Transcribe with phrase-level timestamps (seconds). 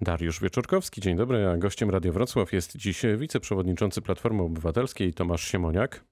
[0.00, 1.48] Dariusz Wieczorkowski, dzień dobry.
[1.48, 6.04] A gościem Radia Wrocław jest dziś wiceprzewodniczący Platformy Obywatelskiej Tomasz Siemoniak.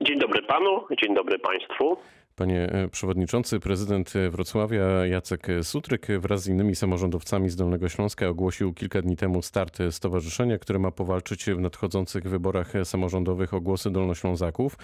[0.00, 1.96] Dzień dobry panu, dzień dobry państwu.
[2.36, 8.74] Panie e, przewodniczący, prezydent Wrocławia Jacek Sutryk wraz z innymi samorządowcami z Dolnego Śląska ogłosił
[8.74, 14.76] kilka dni temu start stowarzyszenia, które ma powalczyć w nadchodzących wyborach samorządowych o głosy Dolnoślązaków.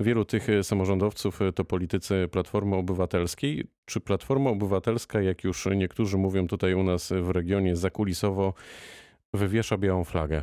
[0.00, 3.64] Wielu tych samorządowców to politycy Platformy Obywatelskiej.
[3.86, 8.54] Czy Platforma Obywatelska, jak już niektórzy mówią tutaj u nas w regionie, zakulisowo
[9.34, 10.42] wywiesza białą flagę?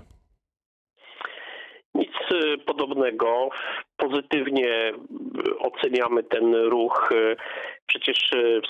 [1.96, 2.12] Nic
[2.66, 3.50] podobnego
[4.02, 4.94] pozytywnie
[5.60, 7.10] oceniamy ten ruch.
[7.86, 8.18] Przecież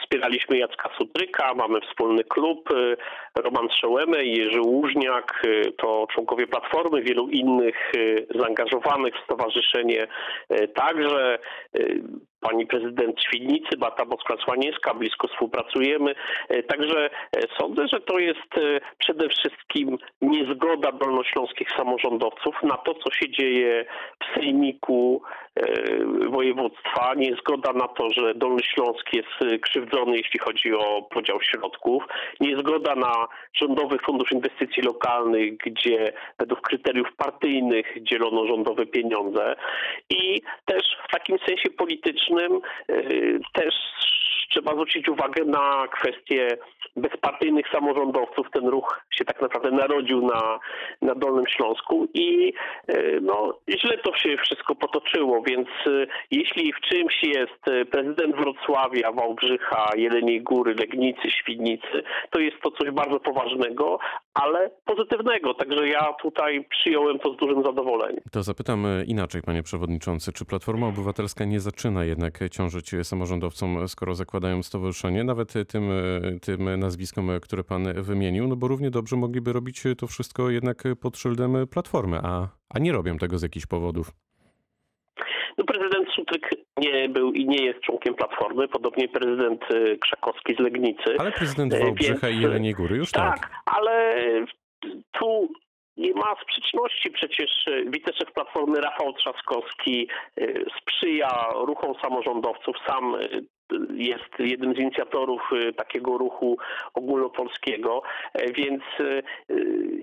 [0.01, 2.69] wspieraliśmy Jacka Sutryka, mamy wspólny klub,
[3.35, 5.43] Roman Szołemy i Jerzy Łużniak,
[5.77, 7.91] to członkowie Platformy, wielu innych
[8.35, 10.07] zaangażowanych w stowarzyszenie
[10.75, 11.39] także.
[12.41, 16.15] Pani prezydent Świdnicy, Bata Moskwa-Słanieska, blisko współpracujemy.
[16.67, 17.09] Także
[17.59, 18.49] sądzę, że to jest
[18.97, 23.85] przede wszystkim niezgoda dolnośląskich samorządowców na to, co się dzieje
[24.19, 25.21] w Sejmiku
[26.29, 32.03] województwa, niezgoda na to, że Dolny Śląsk jest krzywdzony, jeśli chodzi o podział środków,
[32.39, 39.55] niezgoda na Rządowy Fundusz Inwestycji Lokalnych, gdzie według kryteriów partyjnych dzielono rządowe pieniądze.
[40.09, 42.30] I też w takim sensie politycznym
[43.53, 43.73] też
[44.49, 46.47] trzeba zwrócić uwagę na kwestię
[46.95, 48.47] bezpartyjnych samorządowców.
[48.53, 50.59] Ten ruch się tak naprawdę narodził na,
[51.01, 52.53] na Dolnym Śląsku i
[53.21, 55.67] no, źle to się wszystko potoczyło, więc
[56.31, 62.91] jeśli w czymś jest prezydent Wrocławia, Wałbrzycha, Jeleniej Góry, Legnicy, Świdnicy, to jest to coś
[62.91, 63.99] bardzo poważnego,
[64.33, 65.53] ale pozytywnego.
[65.53, 68.21] Także ja tutaj przyjąłem to z dużym zadowoleniem.
[68.31, 70.33] To zapytam inaczej, panie przewodniczący.
[70.33, 72.20] Czy Platforma Obywatelska nie zaczyna jednak
[72.51, 75.89] ciążyć samorządowcom, skoro zakładają stowarzyszenie, nawet tym,
[76.41, 81.17] tym nazwiskom, które pan wymienił, no bo równie dobrze mogliby robić to wszystko jednak pod
[81.17, 84.11] szyldem Platformy, a, a nie robią tego z jakichś powodów.
[85.57, 89.61] No, prezydent Sutryk nie był i nie jest członkiem Platformy, podobnie prezydent
[90.01, 91.15] Krzakowski z Legnicy.
[91.17, 93.39] Ale prezydent Wałbrzycha Więc, i Jeleniej Góry już tak.
[93.39, 94.15] Tak, ale
[95.11, 95.49] tu
[96.01, 97.11] nie ma sprzeczności.
[97.11, 97.49] Przecież
[97.87, 100.07] wiceszef Platformy Rafał Trzaskowski
[100.77, 102.75] sprzyja ruchom samorządowców.
[102.87, 103.15] Sam
[103.93, 105.41] jest jednym z inicjatorów
[105.77, 106.57] takiego ruchu
[106.93, 108.01] ogólnopolskiego,
[108.55, 108.83] więc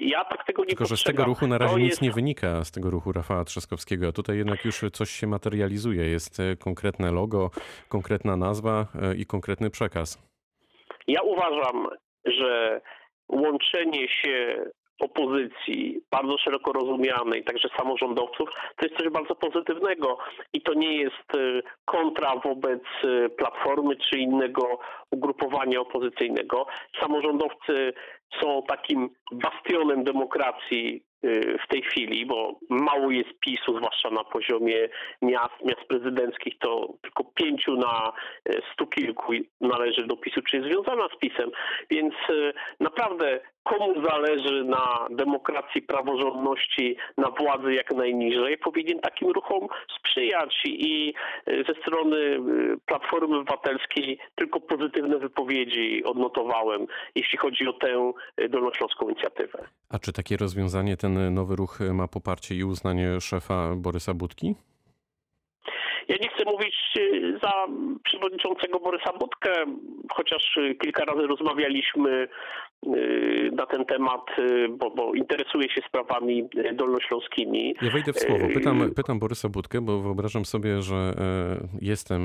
[0.00, 2.02] ja tak tego nie Tylko, że z tego ruchu na razie to nic jest...
[2.02, 6.04] nie wynika, z tego ruchu Rafała Trzaskowskiego, a tutaj jednak już coś się materializuje.
[6.04, 7.50] Jest konkretne logo,
[7.88, 8.86] konkretna nazwa
[9.16, 10.28] i konkretny przekaz.
[11.08, 11.88] Ja uważam,
[12.24, 12.80] że
[13.28, 14.64] łączenie się
[15.00, 20.18] opozycji, bardzo szeroko rozumianej, także samorządowców, to jest coś bardzo pozytywnego
[20.52, 21.32] i to nie jest
[21.84, 22.82] kontra wobec
[23.36, 24.78] Platformy czy innego
[25.10, 26.66] ugrupowania opozycyjnego.
[27.00, 27.92] Samorządowcy
[28.40, 31.02] są takim bastionem demokracji
[31.64, 34.88] w tej chwili, bo mało jest PiSu, zwłaszcza na poziomie
[35.22, 38.12] miast, miast prezydenckich, to tylko pięciu na
[38.72, 41.50] stu kilku należy do PiSu, czy jest związana z PiSem.
[41.90, 42.14] Więc
[42.80, 49.68] naprawdę komu zależy na demokracji, praworządności, na władzy jak najniżej, powinien takim ruchom
[49.98, 51.14] sprzyjać i
[51.46, 52.16] ze strony
[52.86, 58.12] Platformy Obywatelskiej tylko pozytywne wypowiedzi odnotowałem, jeśli chodzi o tę
[58.48, 59.68] dolnośląską inicjatywę.
[59.90, 64.54] A czy takie rozwiązanie, ten nowy ruch ma poparcie i uznanie szefa Borysa Budki?
[66.08, 66.74] Ja nie chcę mówić
[67.42, 67.52] za
[68.04, 69.50] przewodniczącego Borysa Budkę,
[70.12, 72.28] chociaż kilka razy rozmawialiśmy
[73.52, 74.20] na ten temat,
[74.70, 77.74] bo, bo interesuje się sprawami dolnośląskimi.
[77.82, 78.46] Ja wejdę w słowo.
[78.54, 81.14] Pytam, pytam Borysa Budkę, bo wyobrażam sobie, że
[81.80, 82.22] jestem,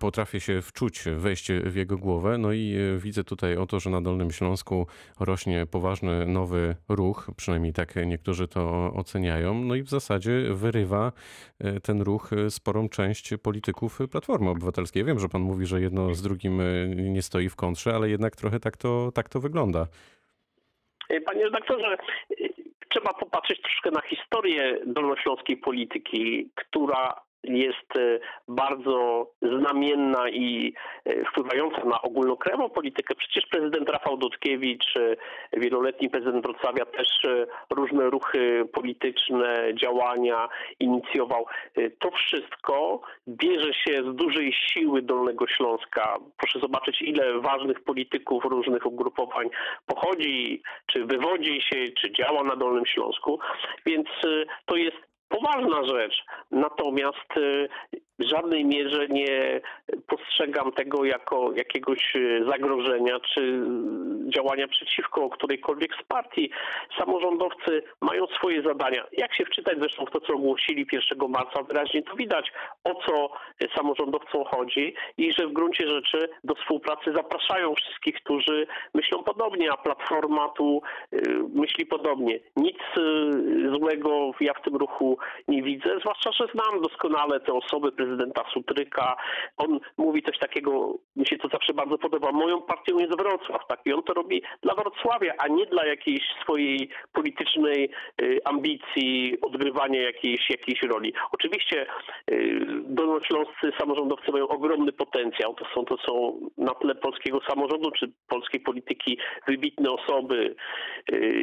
[0.00, 4.00] potrafię się wczuć, wejść w jego głowę, no i widzę tutaj o to, że na
[4.00, 4.86] Dolnym Śląsku
[5.20, 11.12] rośnie poważny nowy ruch, przynajmniej tak niektórzy to oceniają, no i w zasadzie wyrywa
[11.82, 15.04] ten ruch sporą część polityków Platformy Obywatelskiej.
[15.04, 16.62] Wiem, że pan mówi, że jedno z drugim
[16.96, 19.86] nie stoi w kontrze, ale jednak trochę tak to, tak to wygląda.
[21.26, 21.96] Panie redaktorze,
[22.88, 27.92] trzeba popatrzeć troszkę na historię dolnośląskiej polityki, która jest
[28.48, 30.74] bardzo znamienna i
[31.30, 33.14] wpływająca na ogólnokrajową politykę.
[33.14, 34.94] Przecież prezydent Rafał Dudkiewicz,
[35.52, 37.08] wieloletni prezydent Wrocławia też
[37.70, 40.48] różne ruchy polityczne, działania
[40.80, 41.46] inicjował.
[41.98, 46.18] To wszystko bierze się z dużej siły Dolnego Śląska.
[46.38, 49.50] Proszę zobaczyć, ile ważnych polityków różnych ugrupowań
[49.86, 53.38] pochodzi, czy wywodzi się, czy działa na Dolnym Śląsku.
[53.86, 54.08] Więc
[54.66, 56.24] to jest poważna rzecz.
[56.50, 57.28] Natomiast
[58.18, 59.60] w żadnej mierze nie
[60.06, 63.62] postrzegam tego jako jakiegoś e, zagrożenia czy
[64.34, 66.50] działania przeciwko którejkolwiek z partii.
[66.98, 69.04] Samorządowcy mają swoje zadania.
[69.12, 72.52] Jak się wczytać zresztą w to, co ogłosili 1 marca, wyraźnie to widać,
[72.84, 73.30] o co
[73.76, 79.76] samorządowcom chodzi i że w gruncie rzeczy do współpracy zapraszają wszystkich, którzy myślą podobnie, a
[79.76, 80.82] Platforma tu
[81.12, 81.18] y,
[81.54, 82.40] myśli podobnie.
[82.56, 85.18] Nic y, złego ja w tym ruchu
[85.48, 89.16] nie widzę, zwłaszcza, że znam doskonale te osoby prezydenta Sutryka.
[89.56, 93.80] On mówi coś takiego, mi się to zawsze bardzo podoba, moją partią jest Wrocław, tak?
[93.84, 97.90] I on to robi dla Wrocławia, a nie dla jakiejś swojej politycznej
[98.22, 101.12] y, ambicji odgrywania jakiejś, jakiejś roli.
[101.32, 101.86] Oczywiście
[102.80, 105.54] dolnośląscy samorządowcy mają ogromny potencjał.
[105.54, 109.18] To są, to są na tle polskiego samorządu czy polskiej polityki
[109.48, 110.54] wybitne osoby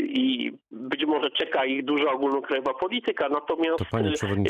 [0.04, 3.30] i być może czeka ich duża ogólnokrajowa polityka.
[3.30, 3.84] Natomiast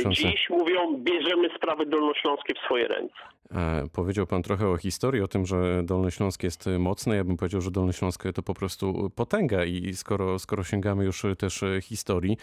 [0.10, 3.16] dziś mówią, bierzemy sprawy dolnośląskie w swoje ręce.
[3.52, 7.16] E, powiedział pan trochę o historii, o tym, że Dolny Śląsk jest mocny.
[7.16, 11.26] Ja bym powiedział, że Dolny Śląsk to po prostu potęga i skoro, skoro sięgamy już
[11.38, 12.38] też historii,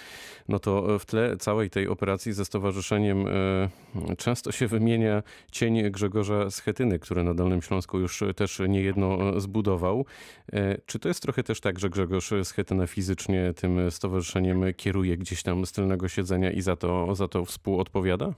[0.48, 5.22] no to w tle całej tej operacji ze stowarzyszeniem e, często się wymienia
[5.52, 10.06] cień Grzegorza Schetyny, który na Dolnym Śląsku już też niejedno zbudował.
[10.52, 15.42] E, czy to jest trochę też tak, że Grzegorz Schetyna fizycznie tym stowarzyszeniem kieruje gdzieś
[15.42, 18.34] tam z tylnego siedzenia i za to, za to współodpowiada?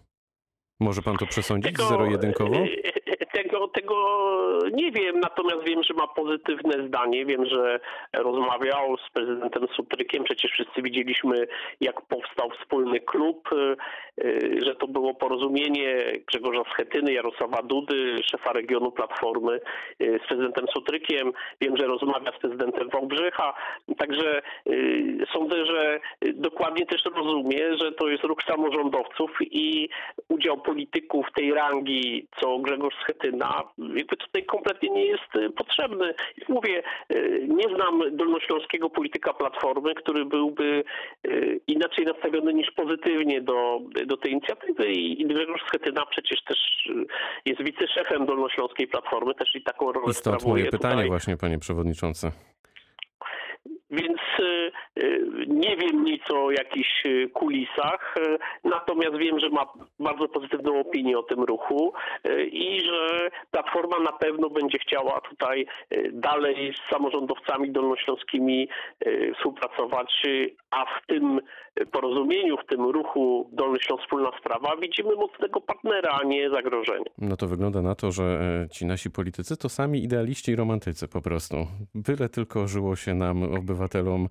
[0.80, 2.56] Może pan to przesądzić zero-jedynkowo?
[3.68, 7.26] Tego, tego nie wiem, natomiast wiem, że ma pozytywne zdanie.
[7.26, 7.80] Wiem, że
[8.12, 10.24] rozmawiał z prezydentem Sutrykiem.
[10.24, 11.46] Przecież wszyscy widzieliśmy,
[11.80, 13.76] jak powstał wspólny klub, y,
[14.24, 19.60] y, że to było porozumienie Grzegorza Schetyny, Jarosława Dudy, szefa regionu Platformy
[20.02, 21.32] y, z prezydentem Sutrykiem.
[21.60, 23.54] Wiem, że rozmawia z prezydentem Wałbrzycha.
[23.98, 24.42] Także
[25.32, 26.00] sądzę, że
[26.34, 29.88] dokładnie też rozumie, że to jest ruch samorządowców i
[30.28, 36.14] udział polityków tej rangi, co Grzegorz Schetyna, jakby tutaj kompletnie nie jest y, potrzebny.
[36.48, 36.82] mówię,
[37.14, 40.84] y, nie znam dolnośląskiego polityka Platformy, który byłby
[41.26, 46.58] y, inaczej nastawiony niż pozytywnie do, do tej inicjatywy i Grzegorz Schetyna przecież też
[47.46, 51.08] jest wiceszefem dolnośląskiej Platformy, też i taką rolę I stąd moje pytanie tutaj.
[51.08, 52.30] właśnie, panie przewodniczący.
[53.90, 54.18] Więc
[55.46, 57.02] nie wiem nic o jakichś
[57.32, 58.14] kulisach,
[58.64, 59.66] natomiast wiem, że ma
[59.98, 61.92] bardzo pozytywną opinię o tym ruchu
[62.50, 65.66] i że Platforma na pewno będzie chciała tutaj
[66.12, 68.68] dalej z samorządowcami dolnośląskimi
[69.36, 70.22] współpracować,
[70.70, 71.40] a w tym
[71.92, 77.04] porozumieniu, w tym ruchu Dolny Śląsk Wspólna Sprawa widzimy mocnego partnera, a nie zagrożenia.
[77.18, 78.40] No to wygląda na to, że
[78.70, 81.56] ci nasi politycy to sami idealiści i romantycy po prostu.
[81.94, 84.23] Byle tylko żyło się nam, obywatelom,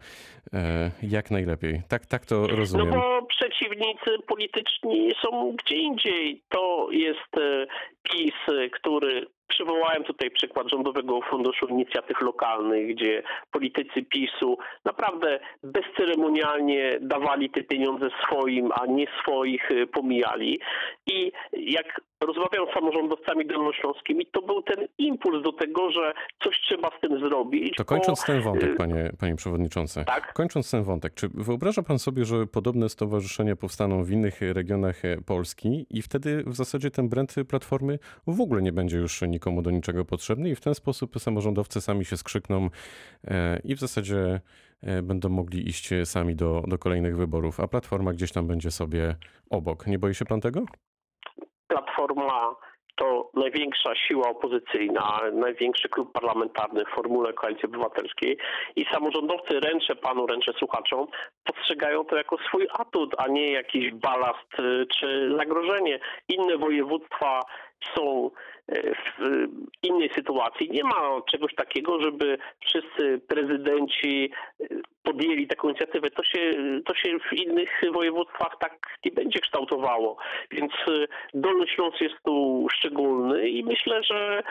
[1.01, 1.81] jak najlepiej.
[1.90, 2.90] Tak, tak to rozumiem.
[2.90, 6.42] No bo przeciwnicy polityczni są gdzie indziej.
[6.50, 7.66] To jest e,
[8.04, 8.34] PiS,
[8.72, 17.63] który Przywołałem tutaj przykład Rządowego Funduszu Inicjatyw Lokalnych, gdzie politycy PiSu naprawdę bezceremonialnie dawali te
[17.63, 20.59] pieniądze swoim, a nie swoich e, pomijali.
[21.07, 26.13] I jak rozmawiam z samorządowcami dolnośląskimi, to był ten impuls do tego, że
[26.44, 27.75] coś trzeba z tym zrobić.
[27.77, 28.25] To kończąc bo...
[28.25, 30.06] ten wątek, y, panie, panie przewodniczący.
[30.06, 30.33] Tak?
[30.33, 35.17] Kończąc ten wątek, czy wyobraża pan sobie, że podobne stowarzyszenia powstaną w innych regionach e,
[35.25, 39.72] Polski i wtedy w zasadzie ten brand Platformy w ogóle nie będzie już nikomu do
[39.72, 42.69] niczego potrzebny i w ten sposób samorządowcy sami się skrzykną
[43.28, 44.42] e, i w zasadzie
[44.81, 49.16] e, będą mogli iść sami do, do kolejnych wyborów, a Platforma gdzieś tam będzie sobie
[49.50, 49.88] obok.
[49.88, 50.66] Nie boi się pan tego?
[51.68, 52.56] Platforma
[52.95, 58.38] to największa siła opozycyjna, największy klub parlamentarny w formule Koalicji Obywatelskiej
[58.76, 61.07] i samorządowcy, ręczę panu, ręczę słuchaczom,
[61.44, 66.00] postrzegają to jako swój atut, a nie jakiś balast y, czy zagrożenie.
[66.28, 67.40] Inne województwa
[67.95, 68.31] są
[68.68, 69.45] e, w
[69.83, 70.69] innej sytuacji.
[70.71, 74.66] Nie ma czegoś takiego, żeby wszyscy prezydenci e,
[75.04, 76.09] podjęli taką inicjatywę.
[76.11, 76.52] To się,
[76.85, 78.73] to się w innych województwach tak
[79.06, 80.18] nie będzie kształtowało.
[80.52, 84.44] Więc e, Dolny Śląsk jest tu szczególny i myślę, że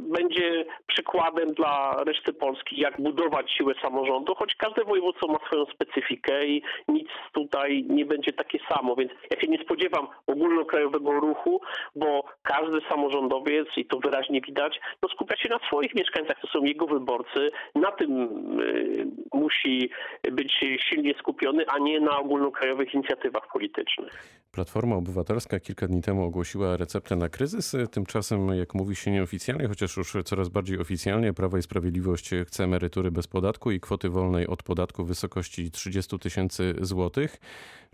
[0.00, 6.46] będzie przykładem dla reszty Polski, jak budować siłę samorządu, choć każde województwo ma swoją specyfikę
[6.46, 8.96] i nic tutaj nie będzie takie samo.
[8.96, 11.60] Więc ja się nie spodziewam ogólnokrajowego ruchu,
[11.96, 16.48] bo każdy każdy samorządowiec, i to wyraźnie widać, no skupia się na swoich mieszkańcach, to
[16.48, 17.50] są jego wyborcy.
[17.74, 18.28] Na tym
[18.60, 19.90] y, musi
[20.32, 20.52] być
[20.90, 24.42] silnie skupiony, a nie na ogólnokrajowych inicjatywach politycznych.
[24.52, 27.76] Platforma Obywatelska kilka dni temu ogłosiła receptę na kryzys.
[27.92, 33.10] Tymczasem, jak mówi się nieoficjalnie, chociaż już coraz bardziej oficjalnie, Prawo i Sprawiedliwość chce emerytury
[33.10, 37.36] bez podatku i kwoty wolnej od podatku w wysokości 30 tysięcy złotych.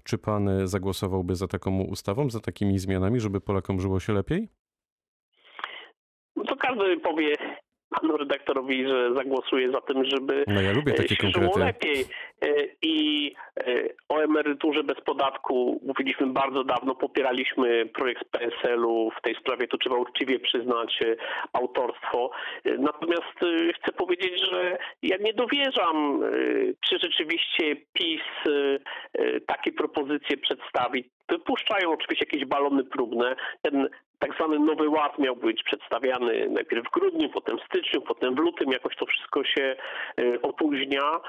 [0.04, 4.63] Czy pan zagłosowałby za taką ustawą, za takimi zmianami, żeby Polakom żyło się lepiej?
[6.74, 7.36] Każdy powie
[7.90, 12.04] panu redaktorowi, że zagłosuje za tym, żeby No ja lubię e, takie się żyło lepiej.
[12.42, 12.46] E,
[12.82, 13.64] I e,
[14.08, 19.78] o emeryturze bez podatku mówiliśmy bardzo dawno, popieraliśmy projekt z PSL-u w tej sprawie, to
[19.78, 20.98] trzeba uczciwie przyznać
[21.52, 22.30] autorstwo.
[22.78, 23.38] Natomiast
[23.82, 26.20] chcę powiedzieć, że ja nie dowierzam,
[26.80, 28.22] czy rzeczywiście PiS
[29.46, 31.10] takie propozycje przedstawi.
[31.28, 33.36] Wypuszczają oczywiście jakieś balony próbne.
[33.62, 33.88] Ten
[34.26, 38.38] tak zwany nowy ład miał być przedstawiany najpierw w grudniu, potem w styczniu, potem w
[38.38, 38.72] lutym.
[38.72, 39.76] Jakoś to wszystko się
[40.18, 41.20] e, opóźnia.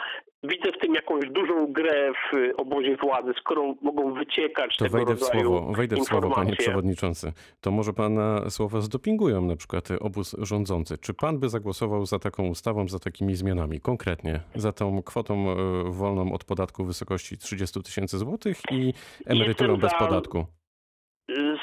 [0.43, 4.97] Widzę w tym jakąś dużą grę w e, obozie władzy, skoro mogą wyciekać To tego
[4.97, 7.33] wejdę w rodzaju słowo, wejdę w słowo, panie przewodniczący.
[7.61, 10.97] To może pana słowa zdopingują na przykład obóz rządzący.
[10.97, 13.79] Czy pan by zagłosował za taką ustawą, za takimi zmianami?
[13.79, 15.55] Konkretnie za tą kwotą e,
[15.91, 18.93] wolną od podatku w wysokości 30 tysięcy złotych i
[19.25, 20.45] emeryturą Jestem bez za- podatku.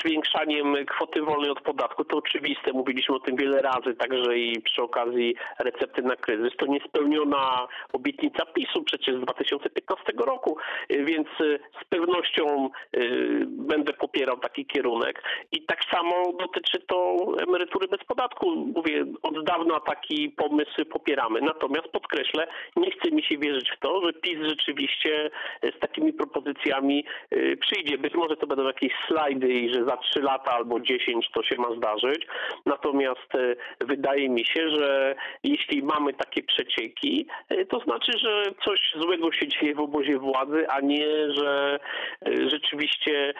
[0.00, 4.83] Zwiększaniem kwoty wolnej od podatku, to oczywiste, mówiliśmy o tym wiele razy, także i przy
[4.83, 6.57] okazji recepty na kryzys.
[6.59, 10.57] To niespełniona obietnica PiSu przecież z 2015 roku,
[10.92, 15.23] y, więc y, z pewnością y, będę popierał taki kierunek.
[15.52, 17.16] I tak samo dotyczy to
[17.49, 18.57] emerytury bez podatku.
[18.76, 21.40] Mówię, od dawna taki pomysł popieramy.
[21.40, 25.31] Natomiast podkreślę, nie chce mi się wierzyć w to, że PiS rzeczywiście
[25.64, 27.99] y, z takimi propozycjami y, przyjdzie.
[27.99, 31.56] Być może to będą jakieś slajdy i że za 3 lata albo 10 to się
[31.56, 32.26] ma zdarzyć.
[32.66, 38.80] Natomiast y, wydaje mi się, że jeśli mamy takie przecieki, y, to znaczy, że coś
[39.00, 41.78] złego się dzieje w obozie władzy, a nie, że
[42.28, 43.35] y, rzeczywiście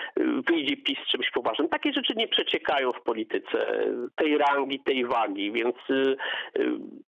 [0.49, 1.69] wyjdzie PiS czymś poważnym.
[1.69, 5.77] Takie rzeczy nie przeciekają w polityce tej rangi, tej wagi, więc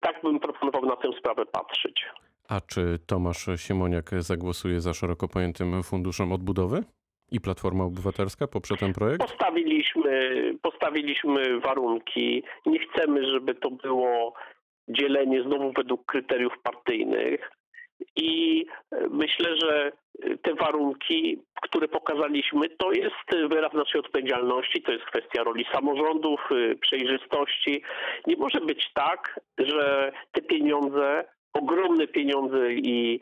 [0.01, 2.07] tak bym proponował na tę sprawę patrzeć.
[2.49, 6.85] A czy Tomasz Siemoniak zagłosuje za szeroko pojętym funduszem odbudowy?
[7.33, 9.21] I Platforma Obywatelska poprze ten projekt?
[9.21, 12.43] Postawiliśmy, postawiliśmy warunki.
[12.67, 14.35] Nie chcemy, żeby to było
[14.89, 17.51] dzielenie znowu według kryteriów partyjnych.
[18.17, 18.65] I
[19.11, 19.93] myślę, że
[20.43, 26.75] te warunki, które pokazaliśmy, to jest wyraz naszej odpowiedzialności, to jest kwestia roli samorządów, e,
[26.75, 27.83] przejrzystości.
[28.27, 33.21] Nie może być tak, że te pieniądze, ogromne pieniądze i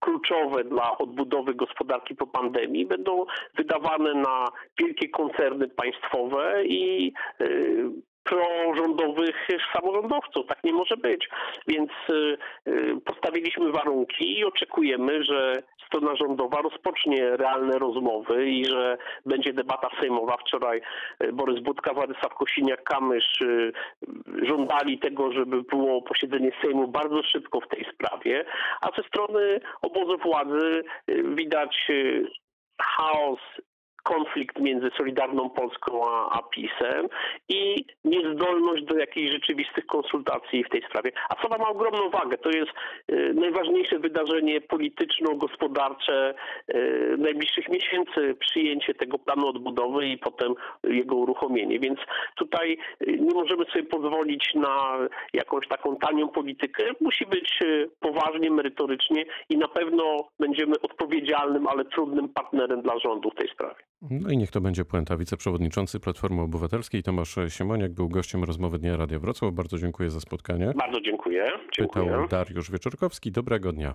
[0.00, 2.86] kluczowe dla odbudowy gospodarki po pandemii.
[2.86, 3.26] Będą
[3.56, 7.90] wydawane na wielkie koncerny państwowe i y,
[8.24, 10.46] prorządowych samorządowców.
[10.46, 11.28] Tak nie może być.
[11.66, 18.98] Więc y, y, postawiliśmy warunki i oczekujemy, że strona rządowa rozpocznie realne rozmowy i że
[19.26, 20.36] będzie debata sejmowa.
[20.36, 20.80] Wczoraj
[21.32, 23.44] Borys Budka, Władysław Kosiniak-Kamysz
[24.42, 28.44] żądali tego, żeby było posiedzenie Sejmu bardzo szybko w tej sprawie,
[28.80, 30.84] a ze strony obozu władzy
[31.24, 31.90] widać
[32.80, 33.38] chaos,
[34.02, 37.08] konflikt między Solidarną Polską a, a PiSem
[37.48, 41.12] i niezdolność do jakichś rzeczywistych konsultacji w tej sprawie.
[41.28, 42.38] A co ma ogromną wagę.
[42.38, 42.70] To jest
[43.12, 46.34] y, najważniejsze wydarzenie polityczno-gospodarcze
[46.74, 50.54] y, najbliższych miesięcy, przyjęcie tego planu odbudowy i potem
[50.84, 51.78] jego uruchomienie.
[51.78, 51.98] Więc
[52.36, 52.78] tutaj
[53.08, 54.98] y, nie możemy sobie pozwolić na
[55.32, 56.84] jakąś taką tanią politykę.
[57.00, 63.30] Musi być y, poważnie, merytorycznie i na pewno będziemy odpowiedzialnym, ale trudnym partnerem dla rządu
[63.30, 63.89] w tej sprawie.
[64.02, 65.16] No i niech to będzie puenta.
[65.16, 69.52] Wiceprzewodniczący Platformy Obywatelskiej Tomasz Siemoniak był gościem rozmowy Dnia Radia Wrocław.
[69.54, 70.72] Bardzo dziękuję za spotkanie.
[70.76, 71.46] Bardzo dziękuję.
[71.78, 72.04] Dziękuję.
[72.04, 73.32] Pytał Dariusz Wieczorkowski.
[73.32, 73.94] Dobrego dnia.